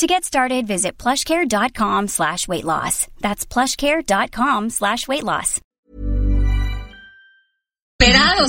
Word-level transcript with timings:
To 0.00 0.06
get 0.06 0.24
started, 0.24 0.66
visit 0.66 0.96
plushcare.com 0.96 2.08
slash 2.08 2.48
weight 2.48 2.64
loss. 2.64 3.06
That's 3.20 3.44
plushcare.com 3.44 4.70
slash 4.70 5.06
weight 5.06 5.24
loss. 5.24 5.60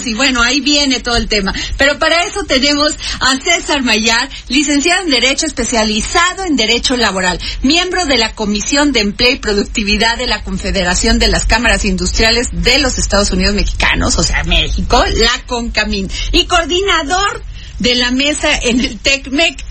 Y 0.06 0.14
bueno, 0.14 0.42
ahí 0.42 0.62
viene 0.62 1.02
todo 1.02 1.18
el 1.18 1.28
tema. 1.28 1.54
Pero 1.78 2.00
para 2.00 2.24
eso 2.24 2.46
tenemos 2.46 2.94
a 3.20 3.38
César 3.38 3.84
Mayar, 3.84 4.30
licenciado 4.48 5.04
en 5.04 5.10
Derecho 5.10 5.46
especializado 5.46 6.46
en 6.46 6.56
Derecho 6.56 6.96
Laboral, 6.96 7.38
miembro 7.62 8.06
de 8.06 8.18
la 8.18 8.34
Comisión 8.34 8.94
de 8.94 9.02
Empleo 9.02 9.32
y 9.32 9.40
Productividad 9.40 10.18
de 10.18 10.28
la 10.28 10.44
Confederación 10.44 11.20
de 11.20 11.28
las 11.28 11.46
Cámaras 11.46 11.84
Industriales 11.84 12.48
de 12.54 12.80
los 12.80 12.98
Estados 12.98 13.32
Unidos 13.32 13.54
Mexicanos, 13.56 14.18
o 14.18 14.24
sea, 14.24 14.46
México, 14.46 15.04
la 15.18 15.44
CONCAMIN, 15.48 16.10
y 16.32 16.46
coordinador 16.46 17.44
de 17.80 17.96
la 17.96 18.12
mesa 18.12 18.58
en 18.58 18.80
el 18.80 19.00
TECMEC. 19.00 19.66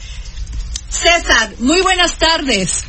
César, 0.91 1.55
muy 1.61 1.81
buenas 1.83 2.19
tardes. 2.19 2.85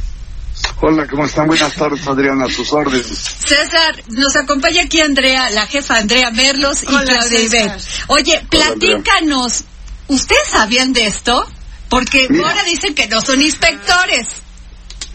Hola, 0.81 1.07
¿cómo 1.07 1.25
están? 1.25 1.47
Buenas 1.47 1.73
tardes, 1.75 2.05
Adriana, 2.07 2.45
a 2.45 2.49
sus 2.49 2.71
órdenes. 2.73 3.05
César, 3.07 4.03
nos 4.09 4.35
acompaña 4.35 4.83
aquí 4.83 4.99
Andrea, 4.99 5.49
la 5.51 5.65
jefa 5.67 5.97
Andrea 5.97 6.31
Merlos 6.31 6.83
y 6.83 6.87
Claudia 6.87 7.39
Ibet. 7.39 7.71
Oye, 8.07 8.45
platícanos, 8.49 9.63
¿ustedes 10.07 10.47
sabían 10.49 10.93
de 10.93 11.07
esto? 11.07 11.47
Porque 11.89 12.27
Mira. 12.29 12.49
ahora 12.49 12.63
dicen 12.63 12.95
que 12.95 13.07
no 13.07 13.21
son 13.21 13.41
inspectores. 13.41 14.27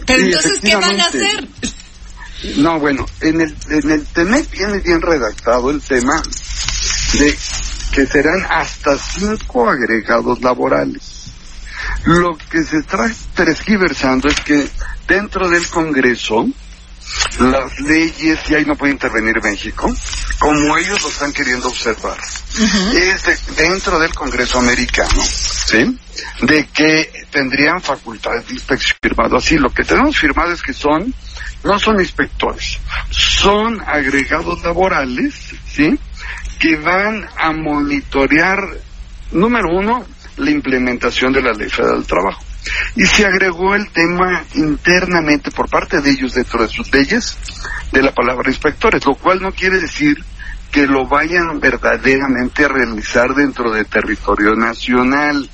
Pero 0.06 0.20
Sí, 0.20 0.26
entonces, 0.26 0.60
¿qué 0.62 0.76
van 0.76 1.00
a 1.00 1.06
hacer? 1.06 1.48
No, 2.56 2.78
bueno, 2.78 3.06
en 3.20 3.40
el, 3.40 3.56
en 3.70 3.90
el 3.90 4.06
TEMEC 4.06 4.50
viene 4.50 4.78
bien 4.78 5.00
redactado 5.02 5.70
el 5.70 5.80
tema 5.80 6.22
de 7.14 7.36
que 7.92 8.06
serán 8.06 8.46
hasta 8.50 8.96
cinco 8.98 9.68
agregados 9.68 10.40
laborales. 10.42 11.05
Lo 12.04 12.36
que 12.36 12.62
se 12.64 12.78
está 12.78 13.10
tergiversando 13.34 14.28
es 14.28 14.36
que 14.40 14.68
dentro 15.08 15.48
del 15.48 15.66
Congreso 15.68 16.46
las 17.38 17.78
leyes, 17.80 18.38
y 18.48 18.54
ahí 18.54 18.64
no 18.64 18.74
puede 18.76 18.92
intervenir 18.92 19.34
México, 19.42 19.88
como 20.38 20.76
ellos 20.76 21.00
lo 21.02 21.08
están 21.08 21.32
queriendo 21.32 21.68
observar, 21.68 22.16
es 22.94 23.22
de- 23.24 23.38
dentro 23.62 23.98
del 23.98 24.12
Congreso 24.14 24.58
americano, 24.58 25.22
¿sí? 25.22 25.98
De 26.42 26.66
que 26.68 27.10
tendrían 27.30 27.80
facultades 27.80 28.48
de 28.48 28.54
inspección 28.54 28.96
firmado 29.00 29.36
así. 29.36 29.56
Lo 29.56 29.70
que 29.70 29.84
tenemos 29.84 30.16
firmado 30.18 30.52
es 30.52 30.62
que 30.62 30.72
son, 30.72 31.14
no 31.62 31.78
son 31.78 32.00
inspectores, 32.00 32.78
son 33.10 33.80
agregados 33.86 34.60
laborales, 34.62 35.34
¿sí? 35.72 35.96
Que 36.58 36.76
van 36.76 37.28
a 37.38 37.52
monitorear, 37.52 38.58
número 39.30 39.70
uno, 39.72 40.04
la 40.36 40.50
implementación 40.50 41.32
de 41.32 41.42
la 41.42 41.52
Ley 41.52 41.68
Federal 41.68 41.96
del 41.98 42.06
Trabajo. 42.06 42.42
Y 42.96 43.06
se 43.06 43.24
agregó 43.24 43.74
el 43.74 43.90
tema 43.90 44.44
internamente 44.54 45.50
por 45.50 45.68
parte 45.68 46.00
de 46.00 46.10
ellos 46.10 46.34
dentro 46.34 46.62
de 46.62 46.68
sus 46.68 46.92
leyes 46.92 47.38
de 47.92 48.02
la 48.02 48.12
palabra 48.12 48.50
inspectores, 48.50 49.04
lo 49.06 49.14
cual 49.14 49.40
no 49.40 49.52
quiere 49.52 49.80
decir 49.80 50.22
que 50.70 50.86
lo 50.86 51.06
vayan 51.06 51.60
verdaderamente 51.60 52.64
a 52.64 52.68
realizar 52.68 53.34
dentro 53.34 53.72
de 53.72 53.84
territorio 53.84 54.54
nacional. 54.54 55.48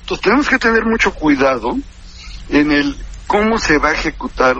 Entonces 0.00 0.22
tenemos 0.22 0.48
que 0.48 0.58
tener 0.58 0.84
mucho 0.84 1.12
cuidado 1.14 1.76
en 2.50 2.72
el 2.72 2.96
cómo 3.26 3.58
se 3.58 3.78
va 3.78 3.90
a 3.90 3.94
ejecutar 3.94 4.56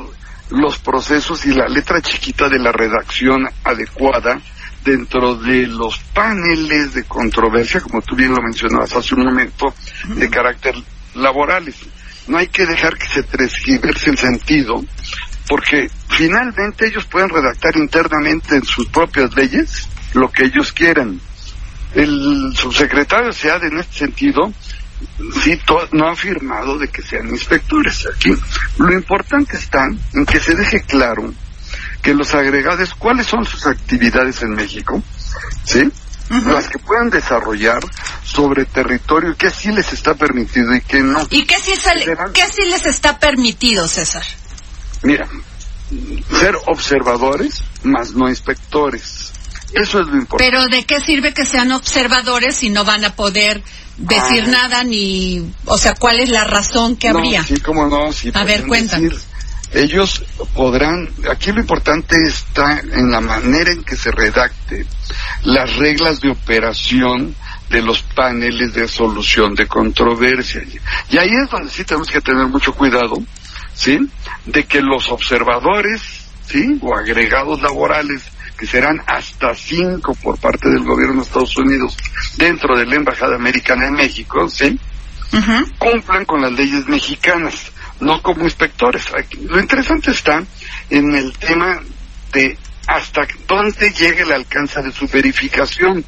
los 0.50 0.78
procesos 0.78 1.44
y 1.46 1.52
la 1.52 1.68
letra 1.68 2.00
chiquita 2.00 2.48
de 2.48 2.58
la 2.58 2.72
redacción 2.72 3.48
adecuada 3.64 4.40
dentro 4.84 5.34
de 5.34 5.66
los 5.66 5.98
paneles 6.14 6.94
de 6.94 7.04
controversia, 7.04 7.80
como 7.80 8.00
tú 8.02 8.16
bien 8.16 8.32
lo 8.32 8.42
mencionabas 8.42 8.94
hace 8.94 9.14
un 9.14 9.24
momento, 9.24 9.74
de 10.08 10.30
carácter 10.30 10.74
laborales. 11.14 11.76
No 12.26 12.38
hay 12.38 12.48
que 12.48 12.66
dejar 12.66 12.96
que 12.96 13.08
se 13.08 13.22
transgiverse 13.22 14.10
el 14.10 14.18
sentido, 14.18 14.84
porque 15.48 15.90
finalmente 16.08 16.86
ellos 16.86 17.06
pueden 17.06 17.28
redactar 17.28 17.76
internamente 17.76 18.56
en 18.56 18.64
sus 18.64 18.86
propias 18.88 19.34
leyes 19.34 19.88
lo 20.14 20.30
que 20.30 20.44
ellos 20.44 20.72
quieran. 20.72 21.20
El 21.94 22.52
subsecretario 22.54 23.32
SEAD 23.32 23.64
en 23.64 23.78
este 23.78 23.98
sentido 23.98 24.52
sí 25.42 25.58
no 25.92 26.06
ha 26.06 26.12
afirmado 26.12 26.78
de 26.78 26.88
que 26.88 27.02
sean 27.02 27.28
inspectores 27.28 28.06
aquí. 28.14 28.34
Lo 28.78 28.92
importante 28.92 29.56
está 29.56 29.86
en 30.12 30.26
que 30.26 30.40
se 30.40 30.54
deje 30.54 30.82
claro 30.82 31.32
que 32.08 32.14
los 32.14 32.34
agregados, 32.34 32.94
cuáles 32.94 33.26
son 33.26 33.44
sus 33.44 33.66
actividades 33.66 34.40
en 34.42 34.52
México, 34.52 35.02
¿sí? 35.64 35.90
Las 36.46 36.66
que 36.68 36.78
puedan 36.78 37.10
desarrollar 37.10 37.80
sobre 38.24 38.64
territorio, 38.64 39.36
que 39.36 39.50
sí 39.50 39.70
les 39.72 39.92
está 39.92 40.14
permitido 40.14 40.74
y 40.74 40.80
que 40.80 41.00
no. 41.00 41.26
¿Y 41.28 41.44
qué 41.44 41.56
sí, 41.58 41.72
qué 42.32 42.46
sí 42.50 42.62
les 42.70 42.86
está 42.86 43.18
permitido, 43.18 43.86
César? 43.86 44.22
Mira, 45.02 45.28
ser 46.40 46.56
observadores, 46.66 47.62
más 47.82 48.12
no 48.12 48.26
inspectores. 48.30 49.30
Eso 49.74 50.00
es 50.00 50.06
lo 50.06 50.16
importante. 50.16 50.50
Pero 50.50 50.66
¿de 50.68 50.86
qué 50.86 51.00
sirve 51.00 51.34
que 51.34 51.44
sean 51.44 51.72
observadores 51.72 52.56
si 52.56 52.70
no 52.70 52.86
van 52.86 53.04
a 53.04 53.14
poder 53.14 53.62
decir 53.98 54.44
Ah. 54.46 54.50
nada 54.50 54.84
ni, 54.84 55.46
o 55.66 55.76
sea, 55.76 55.94
cuál 55.94 56.20
es 56.20 56.30
la 56.30 56.44
razón 56.44 56.96
que 56.96 57.10
No, 57.12 57.18
habría? 57.18 57.42
sí, 57.44 57.60
cómo 57.60 57.86
no, 57.86 58.10
sí. 58.14 58.30
A 58.32 58.44
ver, 58.44 58.66
cuéntanos. 58.66 59.10
decir, 59.12 59.20
ellos 59.72 60.24
podrán, 60.54 61.08
aquí 61.30 61.52
lo 61.52 61.60
importante 61.60 62.16
está 62.22 62.80
en 62.80 63.10
la 63.10 63.20
manera 63.20 63.72
en 63.72 63.84
que 63.84 63.96
se 63.96 64.10
redacte 64.10 64.86
las 65.44 65.76
reglas 65.76 66.20
de 66.20 66.30
operación 66.30 67.34
de 67.68 67.82
los 67.82 68.02
paneles 68.02 68.72
de 68.72 68.88
solución 68.88 69.54
de 69.54 69.66
controversia. 69.66 70.62
Y 71.10 71.18
ahí 71.18 71.30
es 71.30 71.50
donde 71.50 71.70
sí 71.70 71.84
tenemos 71.84 72.08
que 72.08 72.20
tener 72.20 72.46
mucho 72.46 72.72
cuidado, 72.72 73.22
¿sí? 73.74 73.98
De 74.46 74.64
que 74.64 74.80
los 74.80 75.10
observadores, 75.10 76.02
¿sí? 76.46 76.78
O 76.80 76.96
agregados 76.96 77.60
laborales, 77.60 78.22
que 78.58 78.66
serán 78.66 79.00
hasta 79.06 79.54
cinco 79.54 80.14
por 80.14 80.38
parte 80.38 80.68
del 80.68 80.82
gobierno 80.82 81.16
de 81.16 81.26
Estados 81.28 81.56
Unidos 81.56 81.96
dentro 82.36 82.76
de 82.76 82.86
la 82.86 82.96
Embajada 82.96 83.36
Americana 83.36 83.86
en 83.86 83.94
México, 83.94 84.48
¿sí? 84.48 84.78
Ujú. 85.30 85.66
cumplan 85.78 86.24
con 86.24 86.40
las 86.40 86.52
leyes 86.52 86.88
mexicanas, 86.88 87.70
no 88.00 88.22
como 88.22 88.44
inspectores. 88.44 89.04
Aquí- 89.16 89.38
Lo 89.42 89.58
interesante 89.60 90.10
está 90.10 90.42
en 90.90 91.14
el 91.14 91.32
tema 91.38 91.80
de 92.32 92.58
hasta 92.86 93.26
dónde 93.46 93.90
llega 93.90 94.22
el 94.22 94.32
alcance 94.32 94.80
de 94.82 94.92
su 94.92 95.06
verificación 95.08 96.04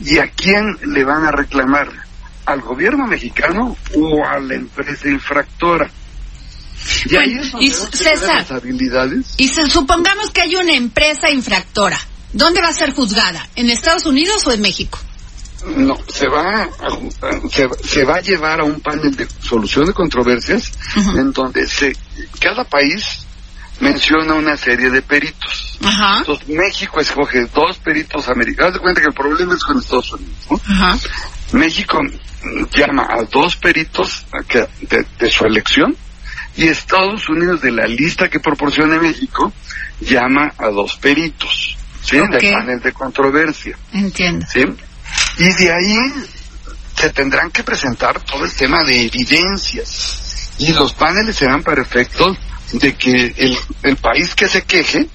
y 0.00 0.18
a 0.18 0.28
quién 0.30 0.78
le 0.86 1.04
van 1.04 1.24
a 1.24 1.30
reclamar, 1.32 1.88
al 2.44 2.60
gobierno 2.62 3.06
mexicano 3.06 3.76
o 3.94 4.24
a 4.26 4.38
la 4.40 4.54
empresa 4.54 5.08
infractora. 5.08 5.90
Y 7.06 7.16
ahí 7.16 7.34
es 7.38 7.52
donde 7.52 7.66
y 7.66 7.70
César. 7.72 8.46
habilidades. 8.50 9.34
Y 9.36 9.48
se- 9.48 9.66
supongamos 9.68 10.30
que 10.30 10.40
hay 10.42 10.56
una 10.56 10.72
empresa 10.74 11.30
infractora. 11.30 11.98
¿Dónde 12.32 12.60
va 12.62 12.68
a 12.68 12.72
ser 12.74 12.92
juzgada? 12.92 13.46
¿En 13.56 13.68
Estados 13.70 14.06
Unidos 14.06 14.46
o 14.46 14.52
en 14.52 14.60
México? 14.60 14.98
No, 15.66 15.96
se 16.08 16.28
va, 16.28 16.62
a, 16.62 16.68
se, 17.50 17.68
se 17.84 18.04
va 18.04 18.16
a 18.16 18.20
llevar 18.20 18.60
a 18.60 18.64
un 18.64 18.80
panel 18.80 19.14
de 19.16 19.26
solución 19.40 19.86
de 19.86 19.92
controversias 19.92 20.72
Ujú. 20.96 21.18
en 21.18 21.32
donde 21.32 21.66
se, 21.66 21.96
cada 22.40 22.64
país 22.64 23.26
menciona 23.80 24.34
una 24.34 24.56
serie 24.56 24.90
de 24.90 25.02
peritos. 25.02 25.78
Ajá. 25.84 26.18
Entonces 26.18 26.48
México 26.48 27.00
escoge 27.00 27.46
dos 27.46 27.78
peritos 27.78 28.28
americanos. 28.28 28.68
Haz 28.68 28.74
de 28.74 28.80
cuenta 28.80 29.00
que 29.00 29.08
el 29.08 29.14
problema 29.14 29.54
es 29.54 29.64
con 29.64 29.78
Estados 29.78 30.12
Unidos. 30.12 30.36
¿no? 30.50 31.58
México 31.58 31.98
llama 32.72 33.06
a 33.08 33.22
dos 33.24 33.56
peritos 33.56 34.26
de, 34.80 35.06
de 35.18 35.30
su 35.30 35.44
elección 35.44 35.96
y 36.56 36.66
Estados 36.66 37.28
Unidos 37.28 37.60
de 37.60 37.70
la 37.70 37.86
lista 37.86 38.28
que 38.28 38.40
proporciona 38.40 38.98
México 38.98 39.52
llama 40.00 40.52
a 40.58 40.68
dos 40.70 40.96
peritos, 40.96 41.76
¿sí? 42.02 42.16
Del 42.16 42.52
panel 42.52 42.80
de 42.80 42.92
controversia. 42.92 43.78
Entiendo. 43.92 44.44
¿sí? 44.52 44.64
Y 45.38 45.52
de 45.52 45.72
ahí 45.72 45.98
se 46.96 47.10
tendrán 47.10 47.50
que 47.50 47.62
presentar 47.62 48.20
todo 48.20 48.44
el 48.44 48.52
tema 48.52 48.82
de 48.84 49.06
evidencias. 49.06 50.50
Y 50.58 50.72
los 50.72 50.92
paneles 50.92 51.36
serán 51.36 51.62
para 51.62 51.82
efectos 51.82 52.36
de 52.72 52.94
que 52.94 53.34
el, 53.36 53.56
el 53.82 53.96
país 53.96 54.34
que 54.34 54.48
se 54.48 54.62
queje 54.62 55.08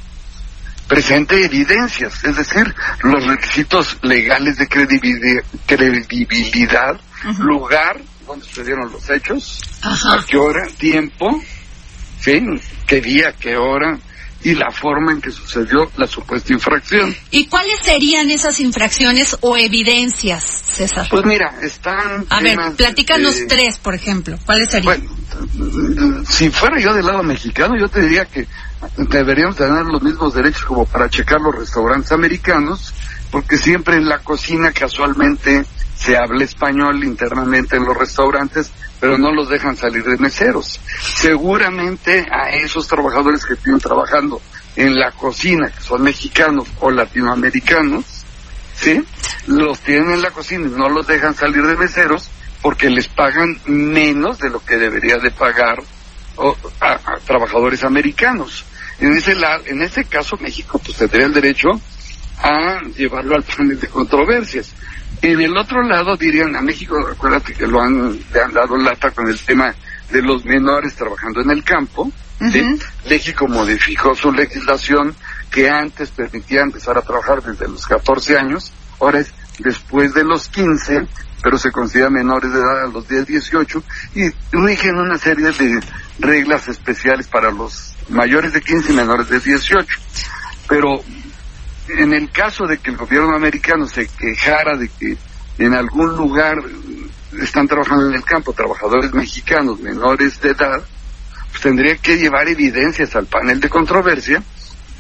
presente 0.88 1.44
evidencias, 1.44 2.24
es 2.24 2.36
decir, 2.36 2.74
los 3.02 3.26
requisitos 3.26 3.98
legales 4.02 4.58
de 4.58 4.68
credibilidad, 5.66 7.00
lugar 7.40 8.00
donde 8.28 8.46
sucedieron 8.46 8.92
los 8.92 9.10
hechos, 9.10 9.62
Ajá. 9.82 10.14
a 10.20 10.26
qué 10.26 10.38
hora, 10.38 10.68
tiempo, 10.78 11.42
¿sí? 12.20 12.42
qué 12.86 13.02
día, 13.02 13.34
qué 13.40 13.58
hora, 13.58 13.98
y 14.44 14.56
la 14.56 14.72
forma 14.72 15.14
en 15.14 15.22
que 15.22 15.32
sucedió 15.32 15.90
la 15.98 16.06
supuesta 16.06 16.52
infracción. 16.54 17.16
¿Y 17.32 17.48
cuáles 17.48 17.80
serían 17.82 18.30
esas 18.30 18.60
infracciones 18.60 19.38
o 19.42 19.58
evidencias, 19.58 20.44
César? 20.44 21.08
Pues 21.10 21.26
mira, 21.26 21.56
están... 21.62 22.26
A 22.30 22.42
ver, 22.42 22.58
platícanos 22.76 23.36
tres, 23.48 23.78
por 23.78 23.96
ejemplo. 23.96 24.38
¿Cuáles 24.46 24.70
serían? 24.70 25.08
Bueno, 25.56 26.26
si 26.26 26.50
fuera 26.50 26.80
yo 26.80 26.94
del 26.94 27.06
lado 27.06 27.24
mexicano, 27.24 27.76
yo 27.80 27.88
te 27.88 28.02
diría 28.02 28.26
que 28.26 28.48
deberíamos 28.98 29.56
tener 29.56 29.86
los 29.86 30.02
mismos 30.02 30.34
derechos 30.34 30.66
como 30.66 30.86
para 30.86 31.10
checar 31.10 31.40
los 31.40 31.56
restaurantes 31.56 32.12
americanos, 32.12 32.94
porque 33.32 33.58
siempre 33.58 33.96
en 33.96 34.08
la 34.08 34.20
cocina 34.20 34.72
casualmente 34.72 35.66
se 35.96 36.18
habla 36.18 36.44
español 36.44 37.04
internamente 37.04 37.78
en 37.78 37.86
los 37.86 37.98
restaurantes, 37.98 38.72
pero 39.04 39.18
no 39.18 39.34
los 39.34 39.50
dejan 39.50 39.76
salir 39.76 40.06
de 40.06 40.16
meseros. 40.16 40.80
Seguramente 41.16 42.26
a 42.32 42.52
esos 42.52 42.88
trabajadores 42.88 43.44
que 43.44 43.56
están 43.56 43.78
trabajando 43.78 44.42
en 44.78 44.96
la 44.96 45.12
cocina, 45.12 45.70
que 45.70 45.84
son 45.84 46.04
mexicanos 46.04 46.70
o 46.80 46.90
latinoamericanos, 46.90 48.06
¿sí? 48.74 49.04
Los 49.48 49.82
tienen 49.82 50.12
en 50.12 50.22
la 50.22 50.32
cocina 50.32 50.70
y 50.70 50.72
no 50.72 50.88
los 50.88 51.06
dejan 51.06 51.36
salir 51.36 51.68
de 51.68 51.76
meseros 51.76 52.30
porque 52.62 52.90
les 52.90 53.10
pagan 53.10 53.60
menos 53.66 54.40
de 54.40 54.50
lo 54.50 54.64
que 54.64 54.78
debería 54.78 55.18
de 55.18 55.32
pagar 55.32 55.84
a, 56.80 56.98
trabajadores 57.28 57.84
americanos. 57.84 58.64
En 59.00 59.18
ese, 59.18 59.36
en 59.66 59.82
ese 59.82 60.06
caso 60.06 60.38
México 60.38 60.80
pues 60.80 60.96
tendría 60.96 61.26
el 61.26 61.34
derecho 61.34 61.72
a 62.40 62.82
llevarlo 62.96 63.36
al 63.36 63.44
panel 63.44 63.80
de 63.80 63.88
controversias. 63.88 64.74
En 65.22 65.40
el 65.40 65.56
otro 65.58 65.82
lado 65.84 66.18
dirían 66.18 66.56
a 66.56 66.62
México, 66.62 66.98
acuérdate 67.10 67.54
que 67.54 67.68
lo 67.68 67.82
han, 67.82 68.12
le 68.12 68.42
han 68.42 68.54
dado 68.54 68.76
lata 68.78 69.12
con 69.12 69.30
el 69.30 69.40
tema 69.40 69.74
de 70.12 70.22
los 70.22 70.44
menores 70.46 70.96
trabajando 70.96 71.42
en 71.42 71.52
el 71.52 71.64
campo. 71.64 72.12
México 73.10 73.48
modificó 73.48 74.14
su 74.16 74.32
legislación 74.32 75.16
que 75.50 75.70
antes 75.70 76.10
permitía 76.10 76.62
empezar 76.62 76.98
a 76.98 77.02
trabajar 77.02 77.42
desde 77.42 77.68
los 77.68 77.86
14 77.86 78.38
años, 78.38 78.74
ahora 79.00 79.20
es 79.20 79.32
después 79.60 80.14
de 80.14 80.26
los 80.26 80.50
15, 80.50 81.08
pero 81.42 81.58
se 81.58 81.72
considera 81.72 82.10
menores 82.10 82.52
de 82.52 82.60
edad 82.60 82.84
a 82.84 82.88
los 82.88 83.08
10, 83.08 83.28
18 83.28 83.84
y 84.16 84.30
rigen 84.52 84.96
una 84.98 85.18
serie 85.18 85.52
de 85.52 85.80
reglas 86.20 86.68
especiales 86.68 87.28
para 87.28 87.52
los 87.52 87.96
mayores 88.10 88.54
de 88.54 88.62
15 88.62 88.92
y 88.92 88.96
menores 88.96 89.30
de 89.30 89.40
18. 89.40 90.00
Pero 90.68 91.02
en 92.00 92.14
el 92.14 92.32
caso 92.32 92.66
de 92.66 92.78
que 92.78 92.92
el 92.92 92.98
gobierno 92.98 93.36
americano 93.36 93.88
se 93.88 94.08
quejara 94.08 94.78
de 94.78 94.90
que 94.90 95.18
en 95.58 95.74
algún 95.74 96.16
lugar 96.16 96.58
están 97.42 97.68
trabajando 97.68 98.08
en 98.08 98.16
el 98.16 98.24
campo 98.24 98.54
trabajadores 98.54 99.14
mexicanos 99.14 99.80
menores 99.80 100.40
de 100.42 100.50
edad, 100.52 100.84
pues 101.52 101.62
tendría 101.62 101.96
que 101.98 102.18
llevar 102.18 102.48
evidencias 102.48 103.16
al 103.16 103.28
panel 103.28 103.60
de 103.60 103.70
controversia, 103.70 104.44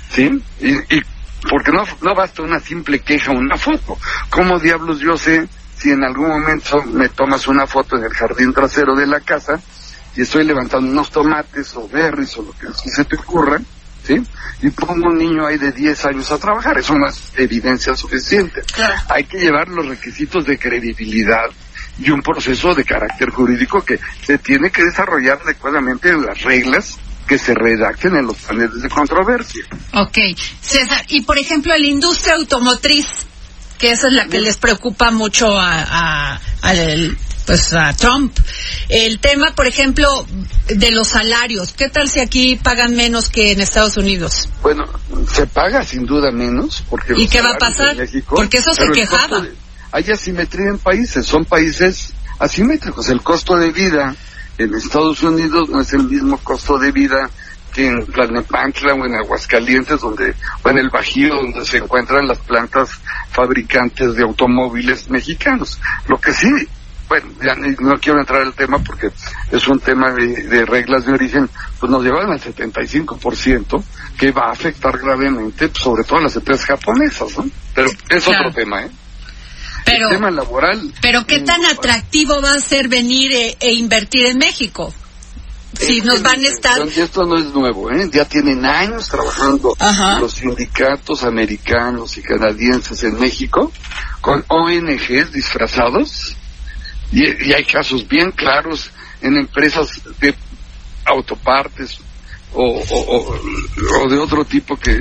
¿sí? 0.10 0.30
Y, 0.60 1.02
porque 1.50 1.72
no, 1.72 1.84
no 2.02 2.16
basta 2.16 2.42
una 2.42 2.60
simple 2.60 3.00
queja 3.00 3.32
una 3.32 3.58
foto. 3.58 3.98
¿Cómo 4.30 4.60
diablos 4.60 5.00
yo 5.00 5.18
sé 5.18 5.48
si 5.78 5.92
en 5.92 6.04
algún 6.04 6.30
momento 6.30 6.82
me 6.84 7.10
tomas 7.10 7.48
una 7.48 7.68
foto 7.68 7.98
en 7.98 8.04
el 8.04 8.14
jardín 8.14 8.54
trasero 8.54 8.96
de 8.96 9.08
la 9.08 9.20
casa 9.20 9.60
y 10.16 10.22
estoy 10.22 10.46
levantando 10.46 10.90
unos 10.90 11.10
tomates 11.10 11.76
o 11.76 11.88
berries 11.90 12.38
o 12.38 12.44
lo 12.44 12.52
que 12.54 12.68
se 12.74 13.04
te 13.06 13.16
ocurra, 13.16 13.60
¿sí? 14.06 14.22
Y 14.62 14.70
pongo 14.70 15.08
un 15.08 15.18
niño 15.18 15.46
ahí 15.46 15.58
de 15.58 15.72
10 15.72 16.06
años 16.06 16.32
a 16.32 16.38
trabajar, 16.38 16.78
eso 16.78 16.94
no 16.96 17.08
es 17.08 17.22
evidencia 17.36 17.96
suficiente. 17.96 18.62
Hay 19.10 19.26
que 19.26 19.38
llevar 19.38 19.68
los 19.68 19.86
requisitos 19.88 20.46
de 20.46 20.58
credibilidad 20.58 21.50
y 22.00 22.10
un 22.10 22.22
proceso 22.22 22.74
de 22.74 22.84
carácter 22.84 23.30
jurídico 23.30 23.84
que 23.84 24.00
se 24.26 24.38
tiene 24.38 24.72
que 24.72 24.84
desarrollar 24.84 25.40
adecuadamente 25.44 26.10
en 26.10 26.26
las 26.26 26.42
reglas 26.42 26.98
que 27.28 27.38
se 27.38 27.54
redacten 27.54 28.16
en 28.16 28.28
los 28.28 28.38
paneles 28.38 28.82
de 28.82 28.90
controversia. 28.90 29.66
Ok. 29.94 30.18
César, 30.62 31.06
y 31.08 31.22
por 31.22 31.38
ejemplo, 31.38 31.76
la 31.78 31.88
industria 31.88 32.36
automotriz, 32.36 33.08
que 33.80 33.92
esa 33.92 34.08
es 34.08 34.14
la 34.14 34.28
que 34.28 34.40
les 34.40 34.58
preocupa 34.58 35.12
mucho 35.12 35.58
a, 35.58 36.40
a, 36.62 36.74
pues 37.46 37.74
a 37.74 37.94
Trump. 37.94 38.38
El 38.90 39.20
tema, 39.20 39.54
por 39.56 39.68
ejemplo, 39.68 40.08
de 40.68 40.92
los 40.92 41.10
salarios. 41.10 41.74
¿Qué 41.74 41.90
tal 41.90 42.10
si 42.10 42.20
aquí 42.20 42.56
pagan 42.56 42.96
menos 42.96 43.30
que 43.30 43.52
en 43.52 43.62
Estados 43.62 43.98
Unidos? 43.98 44.50
Bueno, 44.62 44.86
se 45.32 45.48
paga 45.48 45.84
sin 45.84 46.06
duda 46.06 46.32
menos. 46.32 46.84
porque 46.90 47.14
¿Y 47.18 47.28
qué 47.28 47.42
va 47.42 47.52
a 47.52 47.58
pasar? 47.58 47.96
porque 48.30 48.58
eso 48.58 48.74
se 48.74 48.90
quejaba. 48.92 49.46
hay 49.92 50.12
asimetría 50.12 50.70
en 50.70 50.80
países, 50.80 51.26
son 51.26 51.46
países 51.46 52.14
asimétricos. 52.40 53.10
El 53.10 53.22
costo 53.22 53.56
de 53.58 53.72
vida 53.72 54.16
en 54.58 54.74
Estados 54.76 55.22
Unidos 55.24 55.70
no 55.70 55.82
es 55.82 55.94
el 55.94 56.04
mismo 56.04 56.38
costo 56.38 56.78
de 56.78 56.92
vida 56.92 57.30
que 57.74 57.88
en 57.88 58.06
Tlalnepantla 58.06 58.94
o 58.94 59.06
en 59.06 59.16
Aguascalientes, 59.16 60.00
donde, 60.00 60.36
o 60.64 60.70
en 60.70 60.78
el 60.78 60.90
Bajío, 60.90 61.34
donde 61.36 61.66
se 61.66 61.78
encuentran 61.78 62.28
las 62.28 62.38
plantas 62.38 62.92
fabricantes 63.32 64.14
de 64.16 64.24
automóviles 64.24 65.10
mexicanos. 65.10 65.80
Lo 66.08 66.20
que 66.22 66.34
sí 66.34 66.48
bueno, 67.08 67.28
ya 67.44 67.56
no 67.56 68.00
quiero 68.00 68.20
entrar 68.20 68.42
en 68.42 68.48
el 68.48 68.54
tema 68.54 68.80
porque 68.80 69.10
es 69.52 69.68
un 69.68 69.80
tema 69.80 70.12
de, 70.12 70.66
reglas 70.66 71.06
de 71.06 71.14
origen, 71.14 71.50
pues 71.80 71.92
nos 71.92 72.04
llevan 72.04 72.32
al 72.32 72.40
75% 72.40 73.84
que 74.18 74.32
va 74.32 74.48
a 74.48 74.52
afectar 74.52 74.98
gravemente, 74.98 75.70
pues, 75.70 75.84
sobre 75.84 76.04
todo 76.04 76.20
a 76.20 76.24
las 76.24 76.36
empresas 76.36 76.66
japonesas, 76.66 77.38
¿no? 77.38 77.50
Pero 77.74 77.90
es 78.10 78.28
otro 78.28 78.52
tema, 78.52 78.84
¿eh? 78.84 78.92
Pero, 79.86 80.08
el 80.08 80.16
tema 80.16 80.32
laboral. 80.32 80.94
Pero 81.02 81.26
¿qué 81.28 81.42
tan 81.42 81.64
atractivo 81.66 82.42
va 82.42 82.54
a 82.54 82.60
ser 82.60 82.88
venir 82.88 83.34
e, 83.34 83.58
e 83.60 83.74
invertir 83.74 84.26
en 84.28 84.38
México? 84.38 84.94
Si 85.80 86.02
nos 86.02 86.22
van 86.22 86.40
a 86.40 86.48
estar... 86.48 86.80
Esto 86.88 87.26
no 87.26 87.38
es 87.38 87.46
nuevo, 87.46 87.92
¿eh? 87.92 88.08
Ya 88.12 88.26
tienen 88.26 88.66
años 88.66 89.10
trabajando 89.10 89.76
los 90.20 90.34
sindicatos 90.34 91.24
americanos 91.24 92.18
y 92.18 92.22
canadienses 92.22 93.04
en 93.04 93.20
México 93.20 93.72
con 94.22 94.46
ONGs 94.48 95.32
disfrazados 95.32 96.38
y, 97.14 97.54
hay 97.54 97.64
casos 97.66 98.08
bien 98.08 98.32
claros 98.32 98.90
en 99.22 99.38
empresas 99.38 100.02
de 100.20 100.34
autopartes 101.06 102.00
o, 102.54 102.84
o, 102.90 104.10
de 104.10 104.18
otro 104.18 104.44
tipo 104.46 104.76
que 104.78 105.00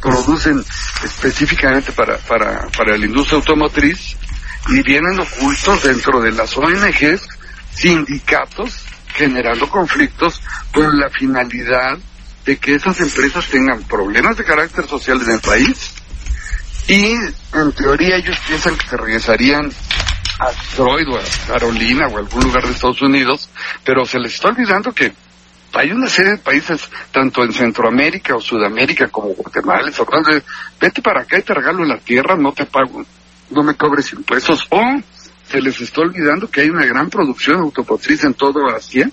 producen 0.00 0.62
específicamente 1.04 1.92
para, 1.92 2.18
para, 2.18 2.68
para 2.68 2.96
la 2.96 3.06
industria 3.06 3.38
automotriz 3.38 4.16
y 4.68 4.82
vienen 4.82 5.18
ocultos 5.18 5.82
dentro 5.82 6.20
de 6.20 6.32
las 6.32 6.56
ONGs, 6.56 7.26
sindicatos, 7.74 8.82
generando 9.14 9.68
conflictos 9.68 10.42
con 10.72 10.98
la 10.98 11.08
finalidad 11.08 11.98
de 12.44 12.56
que 12.58 12.74
esas 12.74 13.00
empresas 13.00 13.46
tengan 13.48 13.82
problemas 13.84 14.36
de 14.36 14.44
carácter 14.44 14.86
social 14.86 15.20
en 15.22 15.32
el 15.32 15.40
país 15.40 15.92
y 16.88 17.12
en 17.54 17.72
teoría 17.74 18.16
ellos 18.16 18.38
piensan 18.46 18.76
que 18.76 18.88
se 18.88 18.96
regresarían 18.96 19.70
a 20.38 20.50
Detroit 20.50 21.08
o 21.08 21.18
a 21.18 21.22
Carolina 21.46 22.06
o 22.08 22.16
a 22.16 22.20
algún 22.20 22.44
lugar 22.44 22.64
de 22.64 22.70
Estados 22.70 23.02
Unidos, 23.02 23.48
pero 23.84 24.06
se 24.06 24.18
les 24.18 24.34
está 24.34 24.48
olvidando 24.48 24.92
que 24.92 25.12
hay 25.74 25.90
una 25.90 26.08
serie 26.08 26.32
de 26.32 26.38
países, 26.38 26.88
tanto 27.12 27.44
en 27.44 27.52
Centroamérica 27.52 28.34
o 28.34 28.40
Sudamérica 28.40 29.08
como 29.08 29.28
Guatemala, 29.28 29.90
de, 29.90 30.42
vete 30.80 31.02
para 31.02 31.22
acá 31.22 31.38
y 31.38 31.42
te 31.42 31.54
regalo 31.54 31.84
la 31.84 31.98
tierra, 31.98 32.36
no 32.36 32.52
te 32.52 32.64
pago, 32.64 33.04
no 33.50 33.62
me 33.62 33.74
cobres 33.74 34.12
impuestos, 34.12 34.66
o 34.70 34.80
se 35.48 35.60
les 35.60 35.80
está 35.80 36.00
olvidando 36.00 36.50
que 36.50 36.62
hay 36.62 36.70
una 36.70 36.86
gran 36.86 37.10
producción 37.10 37.60
automotriz 37.60 38.24
en 38.24 38.34
todo 38.34 38.66
Asia 38.74 39.10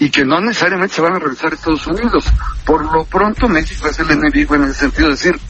y 0.00 0.10
que 0.10 0.24
no 0.24 0.40
necesariamente 0.40 0.94
se 0.94 1.00
van 1.00 1.14
a 1.14 1.18
regresar 1.18 1.52
a 1.52 1.54
Estados 1.56 1.86
Unidos. 1.86 2.24
Por 2.64 2.84
lo 2.92 3.04
pronto 3.04 3.48
México 3.48 3.88
es 3.88 3.98
el 3.98 4.10
enemigo 4.10 4.54
en 4.54 4.64
el 4.64 4.74
sentido 4.74 5.06
de 5.06 5.14
decir, 5.14 5.40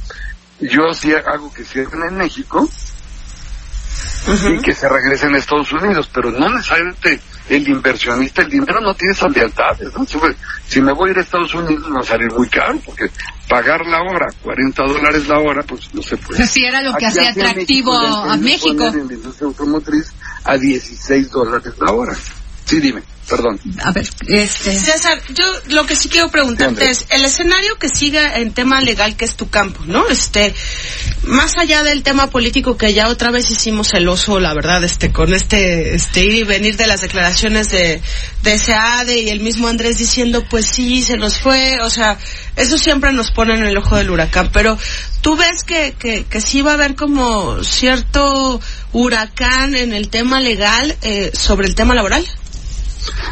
yo 0.60 0.92
sí 0.94 1.12
hago 1.12 1.52
que 1.52 1.64
cierren 1.64 2.02
en 2.08 2.16
México, 2.16 2.68
y 4.28 4.60
que 4.60 4.74
se 4.74 4.88
regresen 4.88 5.34
a 5.34 5.38
Estados 5.38 5.72
Unidos, 5.72 6.10
pero 6.12 6.30
no 6.30 6.48
necesariamente 6.48 7.20
el 7.48 7.68
inversionista, 7.68 8.42
el 8.42 8.50
dinero 8.50 8.80
no 8.80 8.94
tiene 8.94 9.12
esas 9.12 9.34
lealtades, 9.34 9.92
¿no? 9.94 10.06
Si 10.66 10.80
me 10.80 10.92
voy 10.92 11.08
a 11.08 11.12
ir 11.12 11.18
a 11.18 11.22
Estados 11.22 11.54
Unidos 11.54 11.88
me 11.88 11.96
va 11.96 12.00
a 12.00 12.04
salir 12.04 12.30
muy 12.32 12.48
caro, 12.48 12.78
porque 12.84 13.10
pagar 13.48 13.86
la 13.86 14.02
hora, 14.02 14.26
40 14.42 14.82
dólares 14.82 15.28
la 15.28 15.38
hora, 15.38 15.62
pues 15.62 15.92
no 15.94 16.02
se 16.02 16.16
puede. 16.16 16.38
Pues 16.38 16.50
sí, 16.50 16.64
era 16.64 16.82
lo 16.82 16.94
que 16.94 17.06
hacía 17.06 17.30
atractivo 17.30 17.92
a 17.92 18.36
México. 18.36 18.86
En 18.86 19.08
la 19.08 19.14
industria 19.14 19.46
automotriz 19.46 20.12
a 20.44 20.56
16 20.56 21.30
dólares 21.30 21.72
la 21.80 21.92
hora. 21.92 22.16
Sí, 22.64 22.80
dime 22.80 23.02
perdón. 23.28 23.60
A 23.82 23.92
ver, 23.92 24.08
este... 24.26 24.72
César, 24.72 25.20
yo 25.34 25.44
lo 25.68 25.86
que 25.86 25.94
sí 25.94 26.08
quiero 26.08 26.30
preguntarte 26.30 26.88
es, 26.90 27.06
el 27.10 27.24
escenario 27.24 27.76
que 27.76 27.88
siga 27.88 28.36
en 28.36 28.52
tema 28.52 28.80
legal, 28.80 29.16
que 29.16 29.24
es 29.24 29.36
tu 29.36 29.50
campo, 29.50 29.82
¿no? 29.86 30.08
Este, 30.08 30.54
más 31.24 31.56
allá 31.58 31.82
del 31.82 32.02
tema 32.02 32.30
político 32.30 32.76
que 32.76 32.94
ya 32.94 33.08
otra 33.08 33.30
vez 33.30 33.50
hicimos 33.50 33.92
el 33.94 34.08
oso, 34.08 34.40
la 34.40 34.54
verdad, 34.54 34.82
este, 34.82 35.12
con 35.12 35.34
este, 35.34 35.94
este 35.94 36.24
ir 36.24 36.34
y 36.34 36.44
venir 36.44 36.76
de 36.76 36.86
las 36.86 37.02
declaraciones 37.02 37.68
de, 37.68 38.00
de 38.42 38.58
SEADE 38.58 39.20
y 39.20 39.28
el 39.28 39.40
mismo 39.40 39.68
Andrés 39.68 39.98
diciendo, 39.98 40.44
pues 40.48 40.66
sí, 40.66 41.02
se 41.02 41.16
nos 41.16 41.38
fue, 41.38 41.80
o 41.82 41.90
sea, 41.90 42.18
eso 42.56 42.78
siempre 42.78 43.12
nos 43.12 43.30
pone 43.30 43.54
en 43.54 43.64
el 43.64 43.76
ojo 43.76 43.96
del 43.96 44.10
huracán, 44.10 44.50
pero 44.52 44.78
tú 45.20 45.36
ves 45.36 45.64
que, 45.64 45.94
que, 45.98 46.24
que 46.24 46.40
sí 46.40 46.62
va 46.62 46.72
a 46.72 46.74
haber 46.74 46.94
como 46.94 47.62
cierto 47.62 48.60
huracán 48.92 49.74
en 49.74 49.92
el 49.92 50.08
tema 50.08 50.40
legal 50.40 50.96
eh, 51.02 51.30
sobre 51.34 51.66
el 51.66 51.74
tema 51.74 51.94
laboral. 51.94 52.26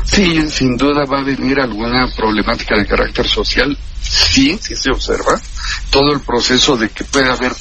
Sí, 0.05 0.49
sin 0.49 0.77
duda 0.77 1.05
va 1.05 1.21
a 1.21 1.25
venir 1.25 1.61
alguna 1.61 2.09
problemática 2.17 2.77
de 2.77 2.87
carácter 2.87 3.27
social. 3.27 3.77
Sí, 4.01 4.59
sí 4.61 4.77
se 4.77 4.91
observa. 4.91 5.41
Todo 5.91 6.13
el 6.13 6.21
proceso 6.21 6.77
de 6.77 6.89
que 6.91 7.05
pueda 7.05 7.33
haber, 7.33 7.53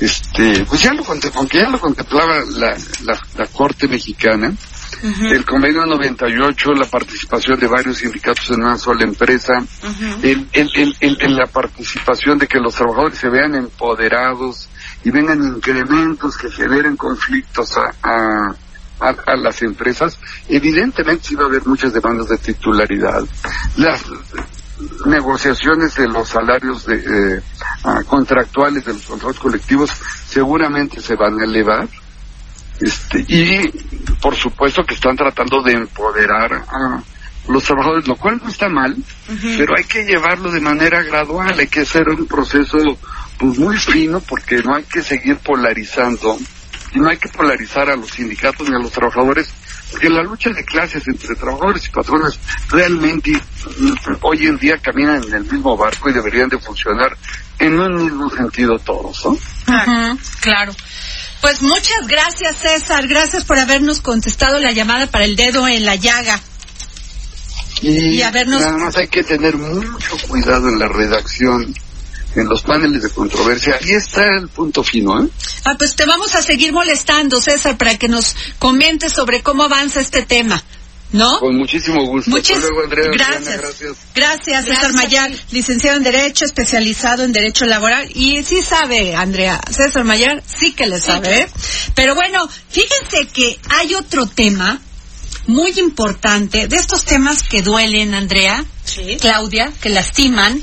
este, 0.00 0.64
pues 0.64 0.82
ya 0.82 0.92
lo 0.92 1.04
aunque 1.34 1.58
ya 1.58 1.68
lo 1.68 1.78
contemplaba 1.78 2.40
la, 2.50 2.76
la, 3.04 3.20
la 3.36 3.46
Corte 3.46 3.88
Mexicana, 3.88 4.54
el 5.02 5.44
convenio 5.44 5.84
98, 5.84 6.74
la 6.74 6.86
participación 6.86 7.58
de 7.58 7.66
varios 7.66 7.98
sindicatos 7.98 8.50
en 8.50 8.62
una 8.62 8.78
sola 8.78 9.02
empresa, 9.02 9.54
el, 10.22 10.48
el, 10.52 10.96
el, 11.00 11.36
la 11.36 11.46
participación 11.46 12.38
de 12.38 12.46
que 12.46 12.58
los 12.58 12.74
trabajadores 12.74 13.18
se 13.18 13.28
vean 13.28 13.54
empoderados 13.56 14.68
y 15.04 15.10
vengan 15.10 15.42
incrementos 15.42 16.36
que 16.36 16.50
generen 16.50 16.96
conflictos 16.96 17.76
a, 17.76 17.92
a 18.02 18.54
a, 19.02 19.36
las 19.36 19.62
empresas, 19.62 20.18
evidentemente 20.48 21.34
va 21.36 21.44
a 21.44 21.46
haber 21.46 21.66
muchas 21.66 21.92
demandas 21.92 22.28
de 22.28 22.38
titularidad. 22.38 23.22
Las 23.76 24.04
negociaciones 25.06 25.94
de 25.94 26.08
los 26.08 26.28
salarios 26.28 26.86
de, 26.86 26.96
eh, 27.36 27.42
contractuales 28.06 28.84
de 28.84 28.94
los 28.94 29.02
contratos 29.02 29.38
colectivos 29.38 29.90
seguramente 30.26 31.00
se 31.00 31.16
van 31.16 31.40
a 31.40 31.44
elevar. 31.44 31.88
Este, 32.80 33.24
y 33.28 33.68
por 34.20 34.34
supuesto 34.34 34.82
que 34.84 34.94
están 34.94 35.16
tratando 35.16 35.62
de 35.62 35.72
empoderar 35.72 36.52
a 36.52 37.02
los 37.48 37.62
trabajadores, 37.64 38.08
lo 38.08 38.16
cual 38.16 38.40
no 38.42 38.48
está 38.48 38.68
mal, 38.68 38.96
pero 39.56 39.74
hay 39.76 39.84
que 39.84 40.04
llevarlo 40.04 40.50
de 40.50 40.60
manera 40.60 41.02
gradual, 41.02 41.58
hay 41.58 41.66
que 41.66 41.80
hacer 41.80 42.08
un 42.08 42.26
proceso 42.26 42.78
pues 43.38 43.58
muy 43.58 43.76
fino 43.76 44.20
porque 44.20 44.62
no 44.62 44.74
hay 44.76 44.84
que 44.84 45.02
seguir 45.02 45.36
polarizando 45.38 46.38
y 46.94 47.00
no 47.00 47.08
hay 47.08 47.16
que 47.16 47.28
polarizar 47.28 47.90
a 47.90 47.96
los 47.96 48.10
sindicatos 48.10 48.68
ni 48.68 48.74
a 48.74 48.78
los 48.78 48.92
trabajadores, 48.92 49.48
porque 49.90 50.08
la 50.08 50.22
lucha 50.22 50.50
de 50.50 50.64
clases 50.64 51.02
entre 51.06 51.34
trabajadores 51.34 51.86
y 51.86 51.90
patrones 51.90 52.38
realmente 52.68 53.32
mm, 53.32 53.92
hoy 54.20 54.46
en 54.46 54.58
día 54.58 54.78
caminan 54.78 55.22
en 55.24 55.34
el 55.34 55.44
mismo 55.44 55.76
barco 55.76 56.10
y 56.10 56.12
deberían 56.12 56.48
de 56.48 56.58
funcionar 56.58 57.16
en 57.58 57.78
un 57.78 58.04
mismo 58.04 58.30
sentido 58.30 58.78
todos, 58.78 59.24
¿no? 59.24 59.38
claro. 60.40 60.72
Pues 61.40 61.60
muchas 61.62 62.06
gracias, 62.06 62.56
César. 62.56 63.08
Gracias 63.08 63.44
por 63.44 63.58
habernos 63.58 64.00
contestado 64.00 64.60
la 64.60 64.70
llamada 64.70 65.08
para 65.08 65.24
el 65.24 65.34
dedo 65.34 65.66
en 65.66 65.84
la 65.84 65.96
llaga. 65.96 66.38
Y, 67.80 68.14
y 68.14 68.22
habernos... 68.22 68.60
nada 68.60 68.78
más 68.78 68.96
hay 68.96 69.08
que 69.08 69.24
tener 69.24 69.56
mucho 69.56 70.16
cuidado 70.28 70.68
en 70.68 70.78
la 70.78 70.86
redacción 70.86 71.74
en 72.34 72.48
los 72.48 72.62
paneles 72.62 73.02
de 73.02 73.10
controversia. 73.10 73.78
Ahí 73.80 73.90
está 73.90 74.26
el 74.36 74.48
punto 74.48 74.82
fino, 74.82 75.22
¿eh? 75.22 75.28
Ah, 75.64 75.74
pues 75.78 75.94
te 75.94 76.04
vamos 76.06 76.34
a 76.34 76.42
seguir 76.42 76.72
molestando, 76.72 77.40
César, 77.40 77.76
para 77.76 77.96
que 77.98 78.08
nos 78.08 78.36
comentes 78.58 79.12
sobre 79.12 79.42
cómo 79.42 79.64
avanza 79.64 80.00
este 80.00 80.22
tema. 80.22 80.62
¿No? 81.12 81.40
Con 81.40 81.56
muchísimo 81.58 82.06
gusto. 82.06 82.30
Muchas 82.30 82.64
gracias. 83.10 83.96
gracias. 84.14 84.64
César 84.64 84.94
Mayar, 84.94 85.30
licenciado 85.50 85.98
en 85.98 86.04
Derecho, 86.04 86.46
especializado 86.46 87.22
en 87.22 87.32
Derecho 87.32 87.66
Laboral. 87.66 88.08
Y 88.14 88.42
sí 88.44 88.62
sabe, 88.62 89.14
Andrea, 89.14 89.60
César 89.70 90.04
Mayar 90.04 90.42
sí 90.46 90.72
que 90.72 90.86
le 90.86 90.98
sabe. 90.98 91.40
¿eh? 91.40 91.48
Pero 91.94 92.14
bueno, 92.14 92.48
fíjense 92.70 93.26
que 93.26 93.60
hay 93.68 93.94
otro 93.94 94.24
tema 94.26 94.80
muy 95.46 95.72
importante, 95.78 96.68
de 96.68 96.76
estos 96.76 97.04
temas 97.04 97.42
que 97.42 97.62
duelen, 97.62 98.14
Andrea, 98.14 98.64
Claudia, 99.20 99.72
que 99.82 99.90
lastiman. 99.90 100.62